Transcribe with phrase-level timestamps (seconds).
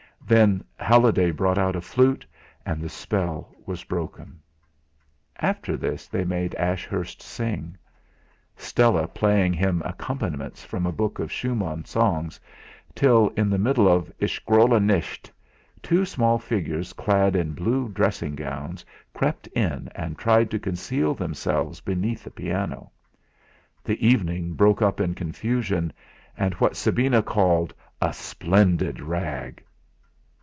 [0.23, 2.25] Then Halliday brought out a flute,
[2.65, 4.39] and the spell was broken.
[5.37, 7.75] After this they made Ashurst sing,
[8.55, 12.39] Stella playing him accompaniments from a book of Schumann songs,
[12.95, 15.29] till, in the middle of "Ich grolle nicht,"
[15.83, 21.81] two small figures clad in blue dressing gowns crept in and tried to conceal themselves
[21.81, 22.89] beneath the piano.
[23.83, 25.91] The evening broke up in confusion,
[26.37, 29.61] and what Sabina called "a splendid rag."